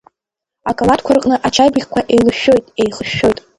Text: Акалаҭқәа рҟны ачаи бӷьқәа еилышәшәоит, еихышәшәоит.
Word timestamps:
Акалаҭқәа 0.69 1.15
рҟны 1.17 1.35
ачаи 1.47 1.73
бӷьқәа 1.73 1.99
еилышәшәоит, 2.13 2.65
еихышәшәоит. 2.81 3.39